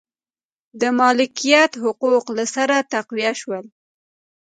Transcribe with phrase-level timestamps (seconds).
[0.81, 3.65] د مالکیت حقوق له سره تقویه شول.